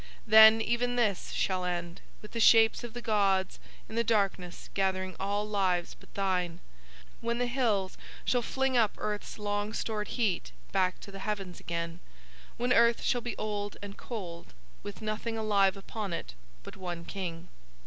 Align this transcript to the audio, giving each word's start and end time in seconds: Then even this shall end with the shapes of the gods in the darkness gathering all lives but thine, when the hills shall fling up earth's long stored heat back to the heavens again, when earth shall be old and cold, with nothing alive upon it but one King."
Then 0.25 0.61
even 0.61 0.95
this 0.95 1.29
shall 1.31 1.63
end 1.63 2.01
with 2.23 2.31
the 2.31 2.39
shapes 2.39 2.83
of 2.83 2.93
the 2.95 3.03
gods 3.03 3.59
in 3.87 3.93
the 3.93 4.03
darkness 4.03 4.67
gathering 4.73 5.15
all 5.19 5.47
lives 5.47 5.93
but 5.99 6.11
thine, 6.15 6.59
when 7.19 7.37
the 7.37 7.45
hills 7.45 7.99
shall 8.25 8.41
fling 8.41 8.75
up 8.75 8.95
earth's 8.97 9.37
long 9.37 9.73
stored 9.73 10.07
heat 10.07 10.53
back 10.71 10.99
to 11.01 11.11
the 11.11 11.19
heavens 11.19 11.59
again, 11.59 11.99
when 12.57 12.73
earth 12.73 13.03
shall 13.03 13.21
be 13.21 13.37
old 13.37 13.77
and 13.83 13.95
cold, 13.95 14.55
with 14.81 15.03
nothing 15.03 15.37
alive 15.37 15.77
upon 15.77 16.13
it 16.13 16.33
but 16.63 16.75
one 16.75 17.05
King." 17.05 17.49